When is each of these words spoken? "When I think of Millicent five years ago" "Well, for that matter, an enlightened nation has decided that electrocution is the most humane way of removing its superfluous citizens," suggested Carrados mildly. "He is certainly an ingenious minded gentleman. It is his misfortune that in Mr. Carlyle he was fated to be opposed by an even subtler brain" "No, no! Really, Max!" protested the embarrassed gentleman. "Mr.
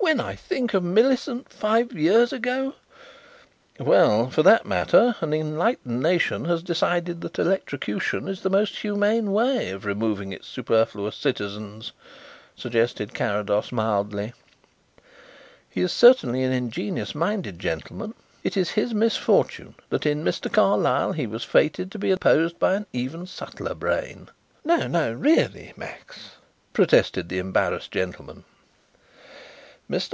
"When 0.00 0.20
I 0.20 0.36
think 0.36 0.72
of 0.72 0.84
Millicent 0.84 1.52
five 1.52 1.92
years 1.92 2.32
ago" 2.32 2.74
"Well, 3.80 4.30
for 4.30 4.42
that 4.42 4.64
matter, 4.64 5.16
an 5.20 5.34
enlightened 5.34 6.00
nation 6.00 6.46
has 6.46 6.62
decided 6.62 7.20
that 7.20 7.38
electrocution 7.38 8.26
is 8.26 8.40
the 8.40 8.48
most 8.48 8.76
humane 8.76 9.32
way 9.32 9.68
of 9.70 9.84
removing 9.84 10.32
its 10.32 10.46
superfluous 10.46 11.14
citizens," 11.16 11.92
suggested 12.56 13.12
Carrados 13.12 13.70
mildly. 13.70 14.32
"He 15.68 15.82
is 15.82 15.92
certainly 15.92 16.42
an 16.42 16.52
ingenious 16.52 17.14
minded 17.14 17.58
gentleman. 17.58 18.14
It 18.42 18.56
is 18.56 18.70
his 18.70 18.94
misfortune 18.94 19.74
that 19.90 20.06
in 20.06 20.24
Mr. 20.24 20.50
Carlyle 20.50 21.12
he 21.12 21.26
was 21.26 21.44
fated 21.44 21.90
to 21.92 21.98
be 21.98 22.10
opposed 22.12 22.58
by 22.58 22.74
an 22.74 22.86
even 22.94 23.26
subtler 23.26 23.74
brain" 23.74 24.30
"No, 24.64 24.86
no! 24.86 25.12
Really, 25.12 25.74
Max!" 25.76 26.30
protested 26.72 27.28
the 27.28 27.38
embarrassed 27.38 27.90
gentleman. 27.90 28.44
"Mr. 28.44 28.46